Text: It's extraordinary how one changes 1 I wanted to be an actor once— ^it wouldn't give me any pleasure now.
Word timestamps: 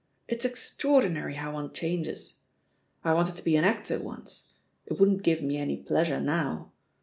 It's 0.27 0.45
extraordinary 0.45 1.35
how 1.35 1.53
one 1.53 1.73
changes 1.73 2.39
1 3.03 3.11
I 3.11 3.15
wanted 3.15 3.37
to 3.37 3.43
be 3.43 3.55
an 3.55 3.63
actor 3.63 3.99
once— 3.99 4.49
^it 4.89 4.97
wouldn't 4.97 5.21
give 5.21 5.43
me 5.43 5.57
any 5.57 5.77
pleasure 5.77 6.19
now. 6.19 6.71